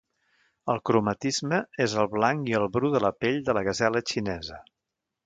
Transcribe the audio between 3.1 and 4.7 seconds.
pell de la gasela xinesa.